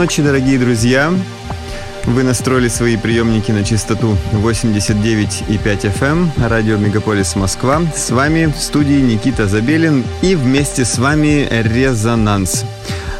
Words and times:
ночи, 0.00 0.22
дорогие 0.22 0.58
друзья! 0.58 1.12
Вы 2.06 2.22
настроили 2.22 2.68
свои 2.68 2.96
приемники 2.96 3.52
на 3.52 3.62
частоту 3.62 4.16
89,5 4.32 5.46
FM, 5.52 6.00
эм, 6.00 6.32
радио 6.38 6.78
Мегаполис 6.78 7.36
Москва. 7.36 7.82
С 7.94 8.08
вами 8.08 8.46
в 8.46 8.58
студии 8.62 8.98
Никита 8.98 9.46
Забелин 9.46 10.02
и 10.22 10.36
вместе 10.36 10.86
с 10.86 10.96
вами 10.96 11.46
«Резонанс». 11.50 12.64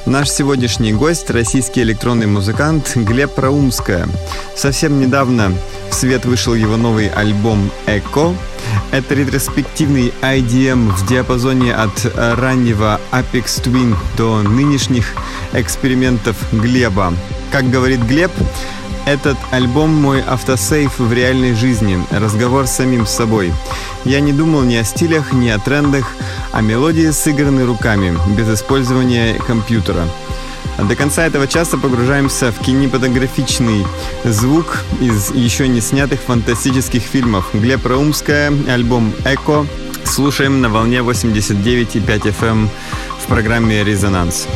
Наш 0.06 0.30
сегодняшний 0.30 0.94
гость– 0.94 1.28
российский 1.30 1.82
электронный 1.82 2.26
музыкант 2.26 2.92
Глеб 2.94 3.38
Раумская. 3.38 4.08
Совсем 4.56 5.00
недавно 5.00 5.52
в 5.90 5.94
свет 5.94 6.24
вышел 6.24 6.54
его 6.54 6.78
новый 6.78 7.08
альбом 7.08 7.70
«Эко», 7.86 8.34
это 8.92 9.14
ретроспективный 9.14 10.12
IDM 10.22 10.90
в 10.92 11.06
диапазоне 11.06 11.74
от 11.74 12.12
раннего 12.14 13.00
Apex 13.12 13.62
Twin 13.62 13.96
до 14.16 14.42
нынешних 14.42 15.14
экспериментов 15.52 16.36
Глеба. 16.52 17.12
Как 17.52 17.70
говорит 17.70 18.00
Глеб, 18.00 18.30
этот 19.06 19.36
альбом 19.50 19.94
мой 19.94 20.22
автосейф 20.22 20.98
в 20.98 21.12
реальной 21.12 21.54
жизни, 21.54 21.98
разговор 22.10 22.66
с 22.66 22.72
самим 22.72 23.06
собой. 23.06 23.52
Я 24.04 24.20
не 24.20 24.32
думал 24.32 24.62
ни 24.62 24.76
о 24.76 24.84
стилях, 24.84 25.32
ни 25.32 25.48
о 25.48 25.58
трендах, 25.58 26.06
а 26.52 26.60
мелодии 26.60 27.10
сыграны 27.10 27.64
руками, 27.64 28.16
без 28.36 28.48
использования 28.48 29.34
компьютера. 29.46 30.04
До 30.88 30.96
конца 30.96 31.26
этого 31.26 31.46
часа 31.46 31.76
погружаемся 31.76 32.52
в 32.52 32.58
кинематографичный 32.64 33.84
звук 34.24 34.84
из 35.00 35.30
еще 35.30 35.68
не 35.68 35.80
снятых 35.80 36.20
фантастических 36.20 37.02
фильмов. 37.02 37.50
Глеб 37.52 37.84
Раумская, 37.84 38.52
альбом 38.68 39.12
«Эко». 39.24 39.66
Слушаем 40.04 40.60
на 40.60 40.68
волне 40.68 40.98
89,5 40.98 42.04
FM 42.04 42.46
эм 42.46 42.70
в 43.18 43.26
программе 43.26 43.84
«Резонанс». 43.84 44.46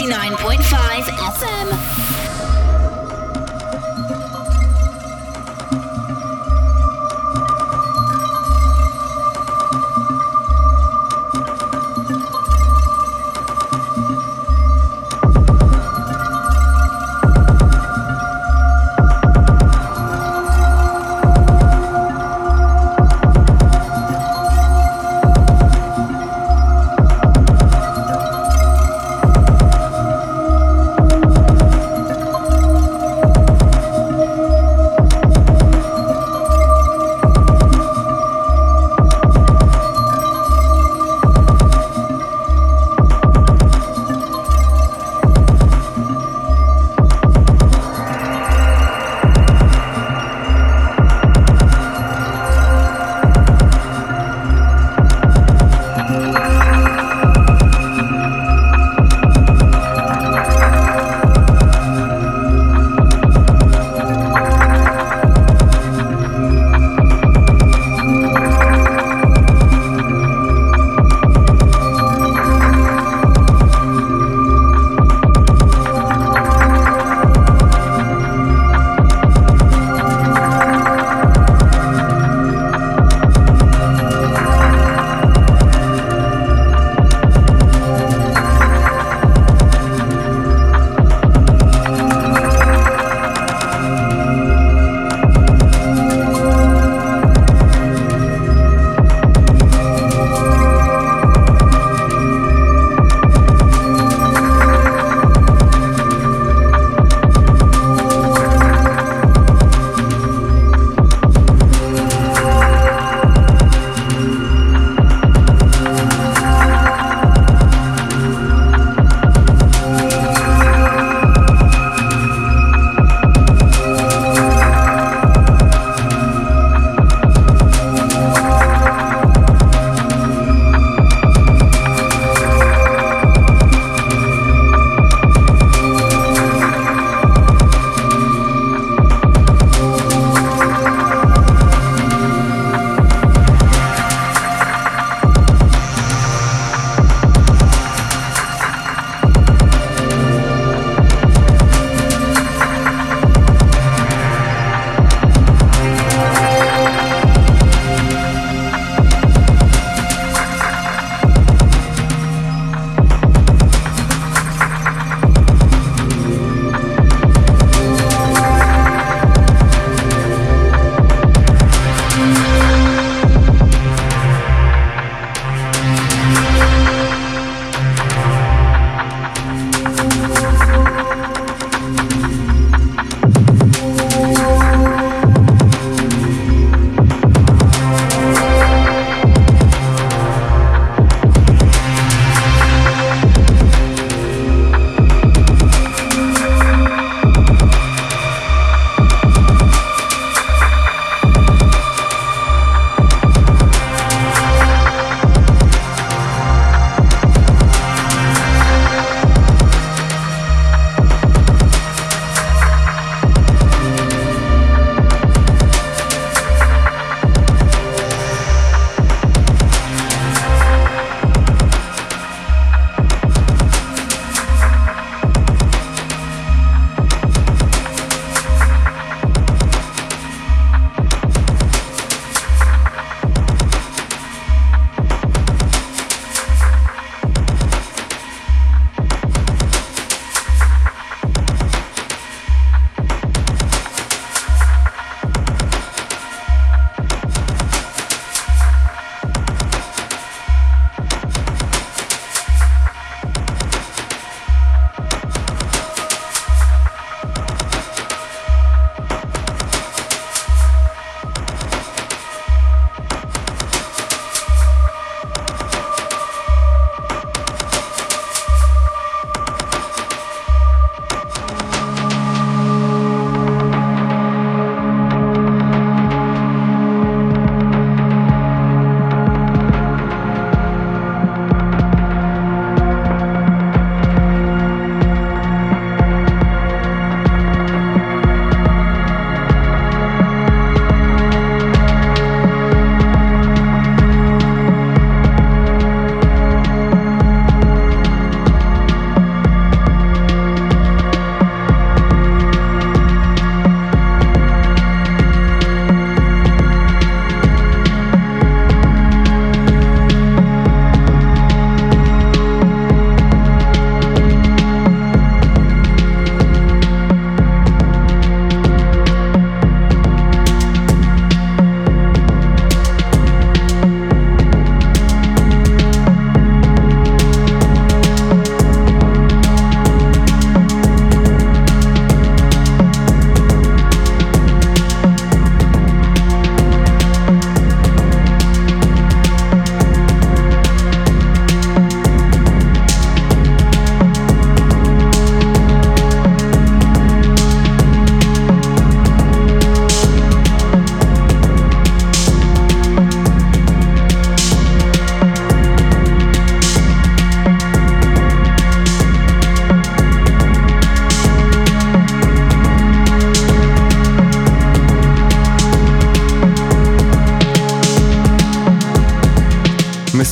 89.5 0.00 0.79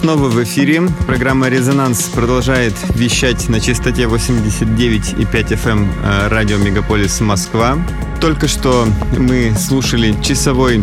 снова 0.09 0.31
в 0.31 0.43
эфире. 0.43 0.89
Программа 1.07 1.51
«Резонанс» 1.51 2.05
продолжает 2.05 2.73
вещать 2.95 3.47
на 3.51 3.61
частоте 3.61 4.05
89,5 4.05 5.27
FM 5.31 5.87
э, 6.03 6.29
радио 6.29 6.57
«Мегаполис 6.57 7.21
Москва». 7.21 7.77
Только 8.19 8.49
что 8.49 8.87
мы 9.19 9.53
слушали 9.55 10.17
часовой 10.23 10.83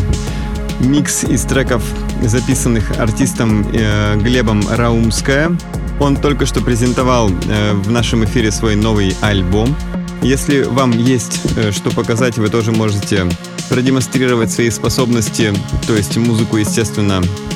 микс 0.79 1.23
из 1.23 1.41
треков, 1.41 1.81
записанных 2.21 2.99
артистом 2.99 3.65
э, 3.73 4.15
Глебом 4.17 4.61
Раумская. 4.69 5.57
Он 5.99 6.17
только 6.17 6.45
что 6.45 6.61
презентовал 6.61 7.31
э, 7.31 7.73
в 7.73 7.89
нашем 7.89 8.25
эфире 8.25 8.51
свой 8.51 8.75
новый 8.75 9.17
альбом. 9.21 9.75
Если 10.21 10.61
вам 10.61 10.91
есть 10.91 11.41
что 11.71 11.89
показать, 11.89 12.37
вы 12.37 12.49
тоже 12.49 12.71
можете 12.71 13.25
продемонстрировать 13.69 14.51
свои 14.51 14.69
способности, 14.69 15.51
то 15.87 15.95
есть 15.95 16.15
музыку, 16.15 16.57
естественно, 16.57 17.23
Э, 17.23 17.54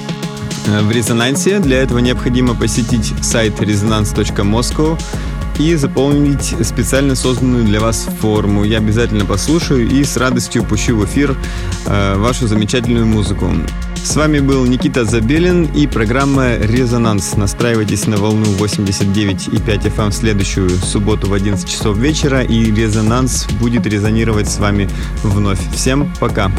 в 0.81 0.91
резонансе. 0.91 1.59
Для 1.59 1.81
этого 1.81 1.99
необходимо 1.99 2.55
посетить 2.55 3.13
сайт 3.21 3.59
resonance.moscow 3.59 4.99
и 5.59 5.75
заполнить 5.75 6.55
специально 6.63 7.15
созданную 7.15 7.65
для 7.65 7.79
вас 7.79 8.07
форму. 8.21 8.63
Я 8.63 8.77
обязательно 8.77 9.25
послушаю 9.25 9.87
и 9.87 10.03
с 10.03 10.15
радостью 10.17 10.63
пущу 10.63 10.95
в 10.95 11.05
эфир 11.05 11.35
э, 11.85 12.15
вашу 12.17 12.47
замечательную 12.47 13.05
музыку. 13.05 13.51
С 14.03 14.15
вами 14.15 14.39
был 14.39 14.65
Никита 14.65 15.03
Забелин 15.03 15.65
и 15.65 15.85
программа 15.85 16.55
«Резонанс». 16.55 17.35
Настраивайтесь 17.35 18.07
на 18.07 18.17
волну 18.17 18.45
89,5 18.57 19.51
FM 19.51 20.05
эм 20.05 20.09
в 20.09 20.13
следующую 20.13 20.69
субботу 20.69 21.27
в 21.27 21.33
11 21.33 21.69
часов 21.69 21.97
вечера, 21.97 22.41
и 22.41 22.71
«Резонанс» 22.71 23.45
будет 23.59 23.85
резонировать 23.85 24.49
с 24.49 24.57
вами 24.57 24.89
вновь. 25.23 25.59
Всем! 25.73 26.11
Пока. 26.19 26.49